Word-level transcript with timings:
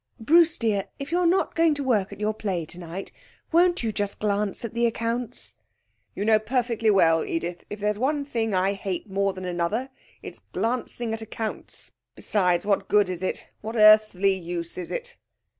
'Bruce 0.19 0.57
dear, 0.57 0.87
if 0.97 1.11
you're 1.11 1.27
not 1.27 1.53
going 1.53 1.75
to 1.75 1.83
work 1.83 2.11
at 2.11 2.19
your 2.19 2.33
play 2.33 2.65
tonight, 2.65 3.11
won't 3.51 3.83
you 3.83 3.91
just 3.91 4.19
glance 4.19 4.65
at 4.65 4.73
the 4.73 4.87
accounts?' 4.87 5.57
'You 6.15 6.25
know 6.25 6.39
perfectly 6.39 6.89
well, 6.89 7.23
Edith, 7.23 7.65
if 7.69 7.79
there's 7.79 7.99
one 7.99 8.25
thing 8.25 8.51
I 8.51 8.73
hate 8.73 9.07
more 9.11 9.31
than 9.33 9.45
another 9.45 9.91
it's 10.23 10.39
glancing 10.53 11.13
at 11.13 11.21
accounts. 11.21 11.91
Besides, 12.15 12.65
what 12.65 12.87
good 12.87 13.09
is 13.09 13.21
it? 13.21 13.45
What 13.61 13.75
earthly 13.75 14.33
use 14.33 14.75
is 14.75 14.89
it?' 14.89 15.17